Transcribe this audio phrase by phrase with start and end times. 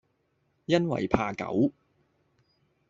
[0.65, 1.71] 因爲怕狗，